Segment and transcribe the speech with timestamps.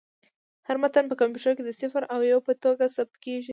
[0.67, 3.49] هر متن په کمپیوټر کې د صفر او یو په توګه ثبت کېږي.